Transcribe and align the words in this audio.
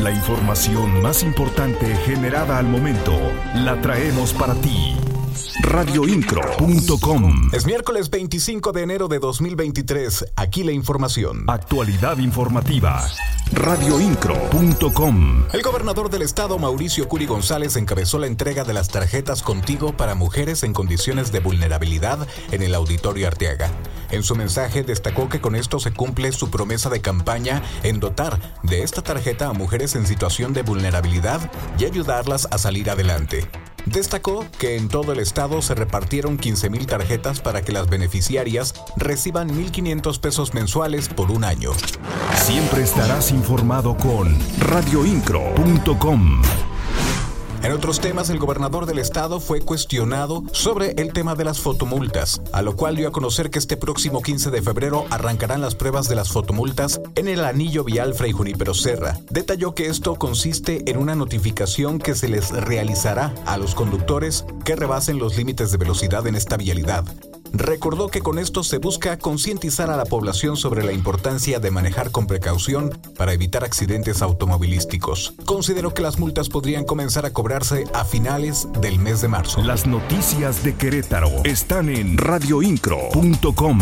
La 0.00 0.12
información 0.12 1.02
más 1.02 1.24
importante 1.24 1.84
generada 2.06 2.58
al 2.58 2.66
momento 2.66 3.12
la 3.54 3.80
traemos 3.80 4.32
para 4.32 4.54
ti. 4.54 4.94
Radioincro.com 5.60 7.50
Es 7.52 7.66
miércoles 7.66 8.08
25 8.08 8.70
de 8.70 8.82
enero 8.82 9.08
de 9.08 9.18
2023. 9.18 10.26
Aquí 10.36 10.62
la 10.62 10.70
información. 10.70 11.44
Actualidad 11.48 12.18
informativa. 12.18 13.04
Radioincro.com 13.52 15.44
El 15.52 15.62
gobernador 15.62 16.10
del 16.10 16.22
estado, 16.22 16.58
Mauricio 16.58 17.08
Curi 17.08 17.26
González, 17.26 17.74
encabezó 17.74 18.20
la 18.20 18.28
entrega 18.28 18.62
de 18.62 18.74
las 18.74 18.88
tarjetas 18.88 19.42
Contigo 19.42 19.96
para 19.96 20.14
mujeres 20.14 20.62
en 20.62 20.74
condiciones 20.74 21.32
de 21.32 21.40
vulnerabilidad 21.40 22.24
en 22.52 22.62
el 22.62 22.76
Auditorio 22.76 23.26
Arteaga. 23.26 23.72
En 24.10 24.22
su 24.22 24.34
mensaje 24.34 24.82
destacó 24.82 25.28
que 25.28 25.40
con 25.40 25.54
esto 25.54 25.78
se 25.80 25.92
cumple 25.92 26.32
su 26.32 26.50
promesa 26.50 26.88
de 26.90 27.00
campaña 27.00 27.62
en 27.82 28.00
dotar 28.00 28.38
de 28.62 28.82
esta 28.82 29.02
tarjeta 29.02 29.48
a 29.48 29.52
mujeres 29.52 29.94
en 29.94 30.06
situación 30.06 30.52
de 30.52 30.62
vulnerabilidad 30.62 31.50
y 31.78 31.84
ayudarlas 31.84 32.48
a 32.50 32.58
salir 32.58 32.90
adelante. 32.90 33.48
Destacó 33.86 34.46
que 34.58 34.76
en 34.76 34.88
todo 34.88 35.12
el 35.12 35.18
estado 35.18 35.62
se 35.62 35.74
repartieron 35.74 36.38
15.000 36.38 36.86
tarjetas 36.86 37.40
para 37.40 37.62
que 37.62 37.72
las 37.72 37.88
beneficiarias 37.88 38.74
reciban 38.96 39.48
1.500 39.50 40.20
pesos 40.20 40.54
mensuales 40.54 41.08
por 41.08 41.30
un 41.30 41.44
año. 41.44 41.70
Siempre 42.36 42.82
estarás 42.82 43.30
informado 43.30 43.96
con 43.96 44.36
radioincro.com. 44.58 46.42
En 47.62 47.72
otros 47.72 48.00
temas, 48.00 48.30
el 48.30 48.38
gobernador 48.38 48.86
del 48.86 48.98
estado 48.98 49.40
fue 49.40 49.60
cuestionado 49.60 50.44
sobre 50.52 50.92
el 50.92 51.12
tema 51.12 51.34
de 51.34 51.44
las 51.44 51.60
fotomultas, 51.60 52.40
a 52.52 52.62
lo 52.62 52.76
cual 52.76 52.96
dio 52.96 53.08
a 53.08 53.12
conocer 53.12 53.50
que 53.50 53.58
este 53.58 53.76
próximo 53.76 54.22
15 54.22 54.50
de 54.50 54.62
febrero 54.62 55.06
arrancarán 55.10 55.60
las 55.60 55.74
pruebas 55.74 56.08
de 56.08 56.14
las 56.14 56.30
fotomultas 56.30 57.00
en 57.16 57.26
el 57.26 57.44
anillo 57.44 57.82
vial 57.82 58.14
Fray 58.14 58.32
Junípero 58.32 58.74
Serra. 58.74 59.18
Detalló 59.30 59.74
que 59.74 59.86
esto 59.86 60.14
consiste 60.14 60.88
en 60.88 60.98
una 60.98 61.16
notificación 61.16 61.98
que 61.98 62.14
se 62.14 62.28
les 62.28 62.50
realizará 62.50 63.34
a 63.44 63.58
los 63.58 63.74
conductores 63.74 64.44
que 64.64 64.76
rebasen 64.76 65.18
los 65.18 65.36
límites 65.36 65.72
de 65.72 65.78
velocidad 65.78 66.26
en 66.28 66.36
esta 66.36 66.56
vialidad. 66.56 67.04
Recordó 67.52 68.08
que 68.08 68.20
con 68.20 68.38
esto 68.38 68.62
se 68.62 68.78
busca 68.78 69.18
concientizar 69.18 69.90
a 69.90 69.96
la 69.96 70.04
población 70.04 70.56
sobre 70.56 70.84
la 70.84 70.92
importancia 70.92 71.60
de 71.60 71.70
manejar 71.70 72.10
con 72.10 72.26
precaución 72.26 72.98
para 73.16 73.32
evitar 73.32 73.64
accidentes 73.64 74.22
automovilísticos. 74.22 75.34
Consideró 75.44 75.94
que 75.94 76.02
las 76.02 76.18
multas 76.18 76.48
podrían 76.48 76.84
comenzar 76.84 77.26
a 77.26 77.32
cobrarse 77.32 77.84
a 77.94 78.04
finales 78.04 78.68
del 78.80 78.98
mes 78.98 79.20
de 79.20 79.28
marzo. 79.28 79.62
Las 79.62 79.86
noticias 79.86 80.62
de 80.62 80.74
Querétaro 80.74 81.30
están 81.44 81.88
en 81.88 82.18
radioincro.com. 82.18 83.78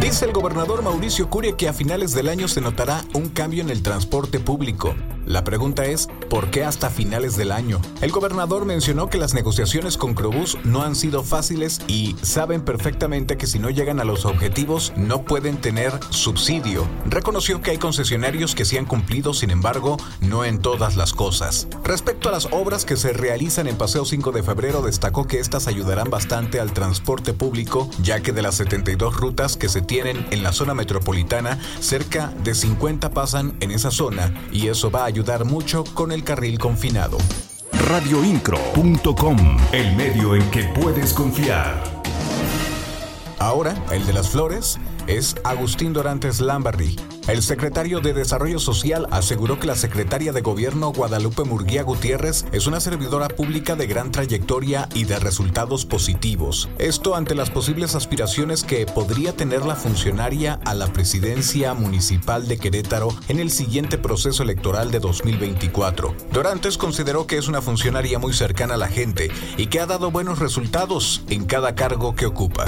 Dice 0.00 0.24
el 0.24 0.32
gobernador 0.32 0.82
Mauricio 0.82 1.28
Curia 1.28 1.56
que 1.56 1.68
a 1.68 1.72
finales 1.72 2.12
del 2.12 2.28
año 2.28 2.48
se 2.48 2.60
notará 2.60 3.04
un 3.14 3.28
cambio 3.28 3.62
en 3.62 3.70
el 3.70 3.82
transporte 3.82 4.40
público. 4.40 4.94
La 5.28 5.44
pregunta 5.44 5.84
es, 5.84 6.08
¿por 6.30 6.50
qué 6.50 6.64
hasta 6.64 6.88
finales 6.88 7.36
del 7.36 7.52
año? 7.52 7.82
El 8.00 8.12
gobernador 8.12 8.64
mencionó 8.64 9.10
que 9.10 9.18
las 9.18 9.34
negociaciones 9.34 9.98
con 9.98 10.14
Crobús 10.14 10.56
no 10.64 10.82
han 10.82 10.96
sido 10.96 11.22
fáciles 11.22 11.82
y 11.86 12.16
saben 12.22 12.62
perfectamente 12.62 13.36
que 13.36 13.46
si 13.46 13.58
no 13.58 13.68
llegan 13.68 14.00
a 14.00 14.04
los 14.04 14.24
objetivos 14.24 14.94
no 14.96 15.24
pueden 15.24 15.58
tener 15.58 15.92
subsidio. 16.08 16.88
Reconoció 17.04 17.60
que 17.60 17.72
hay 17.72 17.76
concesionarios 17.76 18.54
que 18.54 18.64
sí 18.64 18.78
han 18.78 18.86
cumplido, 18.86 19.34
sin 19.34 19.50
embargo, 19.50 19.98
no 20.22 20.46
en 20.46 20.60
todas 20.60 20.96
las 20.96 21.12
cosas. 21.12 21.68
Respecto 21.84 22.30
a 22.30 22.32
las 22.32 22.46
obras 22.46 22.86
que 22.86 22.96
se 22.96 23.12
realizan 23.12 23.68
en 23.68 23.76
Paseo 23.76 24.06
5 24.06 24.32
de 24.32 24.42
febrero, 24.42 24.80
destacó 24.80 25.26
que 25.26 25.40
estas 25.40 25.66
ayudarán 25.66 26.08
bastante 26.08 26.58
al 26.58 26.72
transporte 26.72 27.34
público, 27.34 27.90
ya 28.02 28.20
que 28.20 28.32
de 28.32 28.40
las 28.40 28.54
72 28.54 29.14
rutas 29.14 29.58
que 29.58 29.68
se 29.68 29.82
tienen 29.82 30.26
en 30.30 30.42
la 30.42 30.52
zona 30.52 30.72
metropolitana, 30.72 31.58
cerca 31.80 32.32
de 32.42 32.54
50 32.54 33.10
pasan 33.10 33.58
en 33.60 33.72
esa 33.72 33.90
zona 33.90 34.32
y 34.50 34.68
eso 34.68 34.90
va 34.90 35.04
a 35.04 35.17
mucho 35.44 35.84
con 35.94 36.12
el 36.12 36.22
carril 36.24 36.58
confinado. 36.58 37.18
Radioincro.com, 37.88 39.36
el 39.72 39.96
medio 39.96 40.34
en 40.34 40.50
que 40.50 40.64
puedes 40.64 41.12
confiar. 41.12 41.82
Ahora, 43.38 43.74
el 43.92 44.06
de 44.06 44.12
las 44.12 44.28
flores 44.30 44.78
es 45.06 45.34
Agustín 45.44 45.92
Dorantes 45.92 46.40
Lambarri. 46.40 46.96
El 47.28 47.42
secretario 47.42 48.00
de 48.00 48.14
Desarrollo 48.14 48.58
Social 48.58 49.06
aseguró 49.10 49.60
que 49.60 49.66
la 49.66 49.76
secretaria 49.76 50.32
de 50.32 50.40
Gobierno 50.40 50.92
Guadalupe 50.92 51.44
Murguía 51.44 51.82
Gutiérrez 51.82 52.46
es 52.52 52.66
una 52.66 52.80
servidora 52.80 53.28
pública 53.28 53.76
de 53.76 53.86
gran 53.86 54.10
trayectoria 54.10 54.88
y 54.94 55.04
de 55.04 55.18
resultados 55.18 55.84
positivos. 55.84 56.70
Esto 56.78 57.14
ante 57.14 57.34
las 57.34 57.50
posibles 57.50 57.94
aspiraciones 57.94 58.64
que 58.64 58.86
podría 58.86 59.36
tener 59.36 59.66
la 59.66 59.76
funcionaria 59.76 60.58
a 60.64 60.72
la 60.72 60.86
presidencia 60.86 61.74
municipal 61.74 62.48
de 62.48 62.56
Querétaro 62.56 63.10
en 63.28 63.40
el 63.40 63.50
siguiente 63.50 63.98
proceso 63.98 64.42
electoral 64.42 64.90
de 64.90 64.98
2024. 64.98 66.14
Dorantes 66.32 66.78
consideró 66.78 67.26
que 67.26 67.36
es 67.36 67.46
una 67.46 67.60
funcionaria 67.60 68.18
muy 68.18 68.32
cercana 68.32 68.74
a 68.74 68.78
la 68.78 68.88
gente 68.88 69.30
y 69.58 69.66
que 69.66 69.80
ha 69.80 69.86
dado 69.86 70.10
buenos 70.10 70.38
resultados 70.38 71.22
en 71.28 71.44
cada 71.44 71.74
cargo 71.74 72.14
que 72.14 72.24
ocupa 72.24 72.64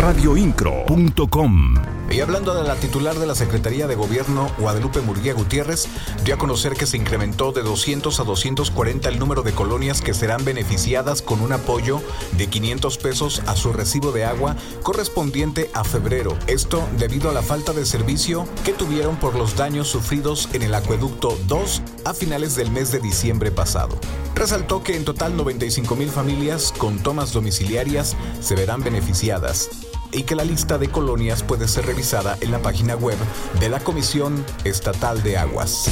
radioincro.com. 0.00 1.99
Y 2.10 2.20
hablando 2.22 2.54
de 2.54 2.66
la 2.66 2.74
titular 2.74 3.16
de 3.16 3.26
la 3.26 3.36
Secretaría 3.36 3.86
de 3.86 3.94
Gobierno, 3.94 4.50
Guadalupe 4.58 5.00
Murguía 5.00 5.32
Gutiérrez, 5.32 5.86
dio 6.24 6.34
a 6.34 6.38
conocer 6.38 6.74
que 6.74 6.86
se 6.86 6.96
incrementó 6.96 7.52
de 7.52 7.62
200 7.62 8.18
a 8.18 8.24
240 8.24 9.08
el 9.08 9.20
número 9.20 9.42
de 9.42 9.52
colonias 9.52 10.00
que 10.00 10.12
serán 10.12 10.44
beneficiadas 10.44 11.22
con 11.22 11.40
un 11.40 11.52
apoyo 11.52 12.02
de 12.32 12.48
500 12.48 12.98
pesos 12.98 13.42
a 13.46 13.54
su 13.54 13.72
recibo 13.72 14.10
de 14.10 14.24
agua 14.24 14.56
correspondiente 14.82 15.70
a 15.72 15.84
febrero. 15.84 16.36
Esto 16.48 16.82
debido 16.98 17.30
a 17.30 17.32
la 17.32 17.42
falta 17.42 17.72
de 17.72 17.86
servicio 17.86 18.44
que 18.64 18.72
tuvieron 18.72 19.14
por 19.14 19.36
los 19.36 19.54
daños 19.54 19.86
sufridos 19.86 20.48
en 20.52 20.62
el 20.62 20.74
acueducto 20.74 21.38
2 21.46 21.82
a 22.06 22.12
finales 22.12 22.56
del 22.56 22.72
mes 22.72 22.90
de 22.90 22.98
diciembre 22.98 23.52
pasado. 23.52 23.96
Resaltó 24.34 24.82
que 24.82 24.96
en 24.96 25.04
total 25.04 25.36
95 25.36 25.94
mil 25.94 26.10
familias 26.10 26.74
con 26.76 26.98
tomas 26.98 27.32
domiciliarias 27.32 28.16
se 28.40 28.56
verán 28.56 28.82
beneficiadas 28.82 29.89
y 30.12 30.24
que 30.24 30.34
la 30.34 30.44
lista 30.44 30.78
de 30.78 30.88
colonias 30.88 31.42
puede 31.42 31.68
ser 31.68 31.86
revisada 31.86 32.36
en 32.40 32.50
la 32.50 32.60
página 32.60 32.96
web 32.96 33.18
de 33.58 33.68
la 33.68 33.80
Comisión 33.80 34.44
Estatal 34.64 35.22
de 35.22 35.38
Aguas 35.38 35.88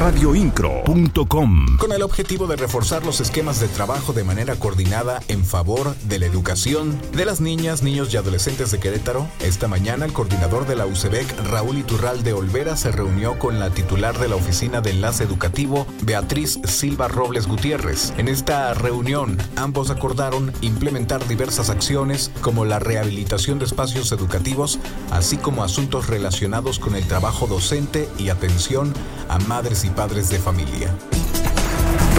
radioincro.com 0.00 1.76
con 1.76 1.92
el 1.92 2.00
objetivo 2.00 2.46
de 2.46 2.56
reforzar 2.56 3.04
los 3.04 3.20
esquemas 3.20 3.60
de 3.60 3.68
trabajo 3.68 4.14
de 4.14 4.24
manera 4.24 4.56
coordinada 4.56 5.20
en 5.28 5.44
favor 5.44 5.94
de 6.04 6.18
la 6.18 6.24
educación 6.24 6.98
de 7.12 7.26
las 7.26 7.42
niñas, 7.42 7.82
niños 7.82 8.12
y 8.12 8.16
adolescentes 8.16 8.70
de 8.70 8.80
Querétaro. 8.80 9.28
Esta 9.40 9.68
mañana 9.68 10.06
el 10.06 10.14
coordinador 10.14 10.66
de 10.66 10.76
la 10.76 10.86
UCEBEC, 10.86 11.26
Raúl 11.50 11.76
Iturral 11.76 12.22
de 12.22 12.32
Olvera, 12.32 12.78
se 12.78 12.92
reunió 12.92 13.38
con 13.38 13.60
la 13.60 13.68
titular 13.70 14.18
de 14.18 14.28
la 14.28 14.36
Oficina 14.36 14.80
de 14.80 14.90
Enlace 14.90 15.24
Educativo, 15.24 15.86
Beatriz 16.02 16.58
Silva 16.64 17.08
Robles 17.08 17.46
Gutiérrez. 17.46 18.14
En 18.16 18.28
esta 18.28 18.72
reunión, 18.72 19.36
ambos 19.56 19.90
acordaron 19.90 20.50
implementar 20.62 21.26
diversas 21.28 21.68
acciones 21.68 22.30
como 22.40 22.64
la 22.64 22.78
rehabilitación 23.00 23.58
de 23.58 23.64
espacios 23.64 24.12
educativos, 24.12 24.78
así 25.10 25.38
como 25.38 25.64
asuntos 25.64 26.06
relacionados 26.08 26.78
con 26.78 26.94
el 26.94 27.06
trabajo 27.06 27.46
docente 27.46 28.08
y 28.18 28.28
atención 28.28 28.92
a 29.28 29.38
madres 29.38 29.84
y 29.84 29.90
padres 29.90 30.28
de 30.28 30.38
familia 30.38 30.94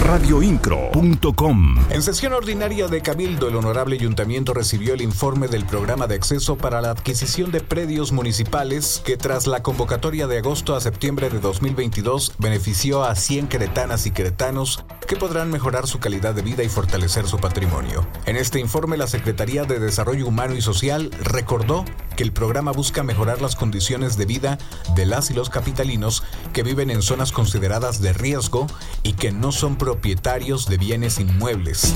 radioincro.com. 0.02 1.76
En 1.90 2.02
sesión 2.02 2.32
ordinaria 2.32 2.88
de 2.88 3.02
Cabildo, 3.02 3.48
el 3.48 3.56
Honorable 3.56 3.94
Ayuntamiento 3.94 4.52
recibió 4.52 4.94
el 4.94 5.00
informe 5.00 5.46
del 5.46 5.64
programa 5.64 6.08
de 6.08 6.16
acceso 6.16 6.56
para 6.56 6.80
la 6.80 6.90
adquisición 6.90 7.52
de 7.52 7.60
predios 7.60 8.10
municipales 8.10 9.00
que 9.04 9.16
tras 9.16 9.46
la 9.46 9.62
convocatoria 9.62 10.26
de 10.26 10.38
agosto 10.38 10.74
a 10.74 10.80
septiembre 10.80 11.30
de 11.30 11.38
2022 11.38 12.34
benefició 12.38 13.04
a 13.04 13.14
100 13.14 13.46
queretanas 13.46 14.06
y 14.06 14.10
queretanos 14.10 14.84
que 15.06 15.16
podrán 15.16 15.50
mejorar 15.50 15.86
su 15.86 16.00
calidad 16.00 16.34
de 16.34 16.42
vida 16.42 16.62
y 16.62 16.68
fortalecer 16.68 17.26
su 17.26 17.38
patrimonio. 17.38 18.06
En 18.26 18.36
este 18.36 18.58
informe, 18.58 18.96
la 18.96 19.06
Secretaría 19.06 19.64
de 19.64 19.78
Desarrollo 19.78 20.26
Humano 20.26 20.54
y 20.54 20.62
Social 20.62 21.10
recordó 21.22 21.84
que 22.16 22.22
el 22.22 22.32
programa 22.32 22.72
busca 22.72 23.02
mejorar 23.02 23.40
las 23.40 23.56
condiciones 23.56 24.16
de 24.16 24.26
vida 24.26 24.58
de 24.94 25.06
las 25.06 25.30
y 25.30 25.34
los 25.34 25.48
capitalinos 25.50 26.22
que 26.52 26.62
viven 26.62 26.90
en 26.90 27.02
zonas 27.02 27.32
consideradas 27.32 28.00
de 28.00 28.12
riesgo 28.12 28.66
y 29.02 29.14
que 29.14 29.32
no 29.32 29.52
son 29.52 29.76
propietarios 29.92 30.66
de 30.68 30.78
bienes 30.78 31.20
inmuebles 31.20 31.94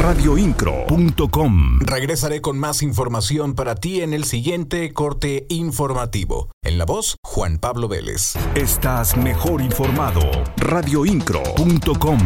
radioincro.com. 0.00 1.78
Regresaré 1.80 2.40
con 2.40 2.58
más 2.58 2.82
información 2.82 3.54
para 3.54 3.76
ti 3.76 4.00
en 4.00 4.14
el 4.14 4.24
siguiente 4.24 4.92
corte 4.92 5.46
informativo. 5.48 6.50
En 6.62 6.76
la 6.76 6.84
voz, 6.84 7.16
Juan 7.24 7.58
Pablo 7.58 7.86
Vélez. 7.88 8.34
Estás 8.56 9.16
mejor 9.16 9.60
informado. 9.60 10.20
radioincro.com. 10.56 12.18